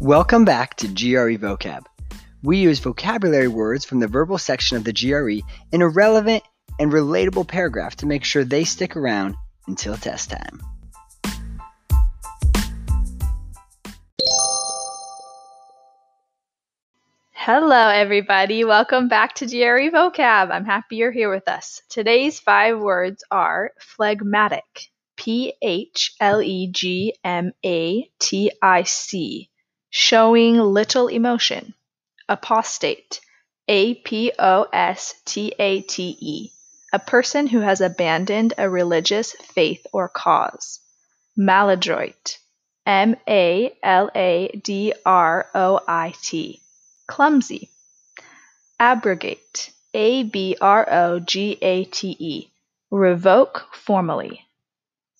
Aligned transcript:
Welcome 0.00 0.44
back 0.44 0.74
to 0.76 0.88
GRE 0.88 1.38
Vocab. 1.38 1.86
We 2.42 2.58
use 2.58 2.80
vocabulary 2.80 3.48
words 3.48 3.86
from 3.86 3.98
the 3.98 4.06
verbal 4.06 4.36
section 4.36 4.76
of 4.76 4.84
the 4.84 4.92
GRE 4.92 5.42
in 5.72 5.80
a 5.80 5.88
relevant 5.88 6.42
and 6.78 6.92
relatable 6.92 7.48
paragraph 7.48 7.96
to 7.96 8.06
make 8.06 8.22
sure 8.22 8.44
they 8.44 8.64
stick 8.64 8.94
around 8.94 9.36
until 9.66 9.96
test 9.96 10.30
time. 10.30 10.60
Hello, 17.32 17.88
everybody. 17.88 18.64
Welcome 18.64 19.08
back 19.08 19.36
to 19.36 19.46
GRE 19.46 19.96
Vocab. 19.96 20.50
I'm 20.50 20.66
happy 20.66 20.96
you're 20.96 21.10
here 21.10 21.30
with 21.30 21.48
us. 21.48 21.80
Today's 21.88 22.38
five 22.38 22.78
words 22.78 23.24
are 23.30 23.70
phlegmatic, 23.80 24.90
P 25.16 25.54
H 25.62 26.14
L 26.20 26.42
E 26.42 26.70
G 26.70 27.16
M 27.24 27.52
A 27.64 28.10
T 28.18 28.52
I 28.60 28.82
C, 28.82 29.48
showing 29.98 30.58
little 30.60 31.08
emotion, 31.08 31.72
apostate, 32.28 33.18
A 33.66 33.94
P 33.94 34.30
O 34.38 34.66
S 34.70 35.14
T 35.24 35.54
A 35.58 35.80
T 35.80 36.14
E, 36.20 36.50
a 36.92 36.98
person 36.98 37.46
who 37.46 37.60
has 37.60 37.80
abandoned 37.80 38.52
a 38.58 38.68
religious 38.68 39.32
faith 39.32 39.86
or 39.94 40.06
cause, 40.10 40.80
maladroit, 41.34 42.36
M 42.84 43.16
A 43.26 43.74
L 43.82 44.10
A 44.14 44.48
D 44.62 44.92
R 45.06 45.48
O 45.54 45.80
I 45.88 46.12
T. 46.22 46.60
Clumsy. 47.06 47.70
Abrogate, 48.78 49.70
A 49.94 50.24
B 50.24 50.58
R 50.60 50.86
O 50.90 51.20
G 51.20 51.56
A 51.62 51.84
T 51.84 52.14
E, 52.20 52.50
revoke 52.90 53.66
formally. 53.72 54.42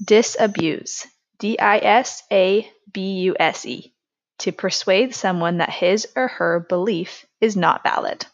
Disabuse, 0.00 1.08
D 1.40 1.58
I 1.58 1.78
S 1.78 2.22
A 2.30 2.70
B 2.92 3.22
U 3.22 3.36
S 3.40 3.66
E, 3.66 3.92
to 4.40 4.52
persuade 4.52 5.14
someone 5.14 5.58
that 5.58 5.70
his 5.70 6.06
or 6.16 6.28
her 6.28 6.60
belief 6.60 7.26
is 7.40 7.56
not 7.56 7.82
valid. 7.82 8.26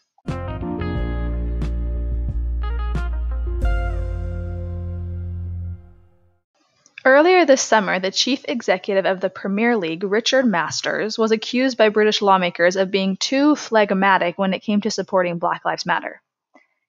Earlier 7.07 7.45
this 7.45 7.61
summer, 7.61 7.99
the 7.99 8.11
chief 8.11 8.43
executive 8.49 9.05
of 9.05 9.21
the 9.21 9.29
Premier 9.29 9.77
League, 9.77 10.03
Richard 10.03 10.45
Masters, 10.45 11.17
was 11.17 11.31
accused 11.31 11.77
by 11.77 11.87
British 11.87 12.21
lawmakers 12.21 12.75
of 12.75 12.91
being 12.91 13.15
too 13.15 13.55
phlegmatic 13.55 14.37
when 14.37 14.53
it 14.53 14.59
came 14.59 14.81
to 14.81 14.91
supporting 14.91 15.39
Black 15.39 15.63
Lives 15.63 15.85
Matter. 15.85 16.21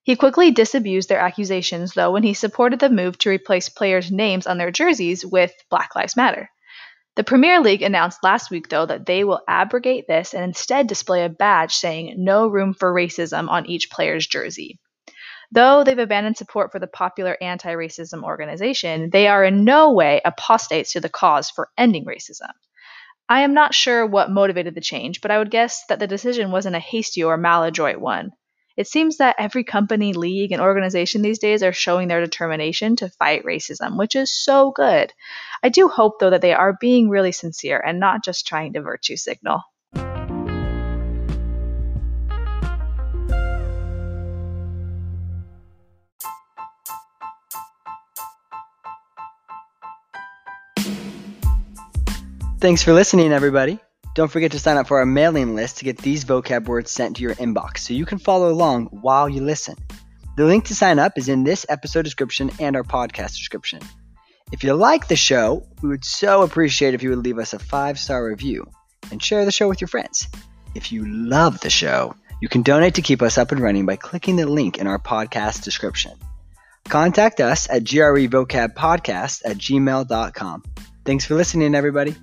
He 0.02 0.16
quickly 0.16 0.50
disabused 0.50 1.08
their 1.08 1.20
accusations, 1.20 1.92
though, 1.92 2.10
when 2.10 2.24
he 2.24 2.34
supported 2.34 2.80
the 2.80 2.90
move 2.90 3.16
to 3.18 3.30
replace 3.30 3.68
players' 3.68 4.10
names 4.10 4.48
on 4.48 4.58
their 4.58 4.72
jerseys 4.72 5.24
with 5.24 5.52
Black 5.70 5.94
Lives 5.94 6.16
Matter. 6.16 6.50
The 7.18 7.24
Premier 7.24 7.58
League 7.58 7.82
announced 7.82 8.22
last 8.22 8.48
week, 8.48 8.68
though, 8.68 8.86
that 8.86 9.04
they 9.04 9.24
will 9.24 9.40
abrogate 9.48 10.06
this 10.06 10.34
and 10.34 10.44
instead 10.44 10.86
display 10.86 11.24
a 11.24 11.28
badge 11.28 11.74
saying 11.74 12.14
no 12.16 12.46
room 12.46 12.74
for 12.74 12.94
racism 12.94 13.48
on 13.48 13.66
each 13.66 13.90
player's 13.90 14.24
jersey. 14.24 14.78
Though 15.50 15.82
they've 15.82 15.98
abandoned 15.98 16.36
support 16.36 16.70
for 16.70 16.78
the 16.78 16.86
popular 16.86 17.36
anti 17.40 17.74
racism 17.74 18.22
organization, 18.22 19.10
they 19.10 19.26
are 19.26 19.42
in 19.42 19.64
no 19.64 19.92
way 19.94 20.20
apostates 20.24 20.92
to 20.92 21.00
the 21.00 21.08
cause 21.08 21.50
for 21.50 21.70
ending 21.76 22.04
racism. 22.04 22.52
I 23.28 23.40
am 23.40 23.52
not 23.52 23.74
sure 23.74 24.06
what 24.06 24.30
motivated 24.30 24.76
the 24.76 24.80
change, 24.80 25.20
but 25.20 25.32
I 25.32 25.38
would 25.38 25.50
guess 25.50 25.86
that 25.88 25.98
the 25.98 26.06
decision 26.06 26.52
wasn't 26.52 26.76
a 26.76 26.78
hasty 26.78 27.24
or 27.24 27.36
maladroit 27.36 27.98
one. 27.98 28.30
It 28.76 28.86
seems 28.86 29.16
that 29.16 29.34
every 29.40 29.64
company, 29.64 30.12
league, 30.12 30.52
and 30.52 30.62
organization 30.62 31.22
these 31.22 31.40
days 31.40 31.64
are 31.64 31.72
showing 31.72 32.06
their 32.06 32.20
determination 32.20 32.94
to 32.94 33.10
fight 33.10 33.42
racism, 33.44 33.98
which 33.98 34.14
is 34.14 34.30
so 34.32 34.70
good. 34.70 35.12
I 35.62 35.68
do 35.68 35.88
hope, 35.88 36.20
though, 36.20 36.30
that 36.30 36.40
they 36.40 36.52
are 36.52 36.76
being 36.80 37.08
really 37.08 37.32
sincere 37.32 37.82
and 37.84 37.98
not 37.98 38.24
just 38.24 38.46
trying 38.46 38.74
to 38.74 38.82
virtue 38.82 39.16
signal. 39.16 39.62
Thanks 52.60 52.82
for 52.82 52.92
listening, 52.92 53.32
everybody. 53.32 53.78
Don't 54.16 54.32
forget 54.32 54.50
to 54.50 54.58
sign 54.58 54.76
up 54.76 54.88
for 54.88 54.98
our 54.98 55.06
mailing 55.06 55.54
list 55.54 55.78
to 55.78 55.84
get 55.84 55.98
these 55.98 56.24
vocab 56.24 56.66
words 56.66 56.90
sent 56.90 57.16
to 57.16 57.22
your 57.22 57.36
inbox 57.36 57.78
so 57.78 57.94
you 57.94 58.04
can 58.04 58.18
follow 58.18 58.50
along 58.50 58.86
while 58.86 59.28
you 59.28 59.42
listen. 59.42 59.76
The 60.36 60.44
link 60.44 60.64
to 60.64 60.74
sign 60.74 60.98
up 60.98 61.12
is 61.16 61.28
in 61.28 61.44
this 61.44 61.64
episode 61.68 62.02
description 62.02 62.50
and 62.58 62.74
our 62.74 62.82
podcast 62.82 63.36
description. 63.36 63.80
If 64.50 64.64
you 64.64 64.74
like 64.74 65.08
the 65.08 65.16
show, 65.16 65.66
we 65.82 65.88
would 65.90 66.04
so 66.04 66.42
appreciate 66.42 66.94
if 66.94 67.02
you 67.02 67.10
would 67.10 67.24
leave 67.24 67.38
us 67.38 67.52
a 67.52 67.58
five 67.58 67.98
star 67.98 68.24
review 68.24 68.70
and 69.10 69.22
share 69.22 69.44
the 69.44 69.52
show 69.52 69.68
with 69.68 69.80
your 69.80 69.88
friends. 69.88 70.26
If 70.74 70.92
you 70.92 71.06
love 71.06 71.60
the 71.60 71.70
show, 71.70 72.14
you 72.40 72.48
can 72.48 72.62
donate 72.62 72.94
to 72.94 73.02
keep 73.02 73.22
us 73.22 73.36
up 73.36 73.52
and 73.52 73.60
running 73.60 73.86
by 73.86 73.96
clicking 73.96 74.36
the 74.36 74.46
link 74.46 74.78
in 74.78 74.86
our 74.86 74.98
podcast 74.98 75.64
description. 75.64 76.12
Contact 76.84 77.40
us 77.40 77.68
at 77.68 77.84
grevocabpodcast 77.84 79.42
at 79.44 79.58
gmail.com. 79.58 80.64
Thanks 81.04 81.24
for 81.24 81.34
listening, 81.34 81.74
everybody. 81.74 82.14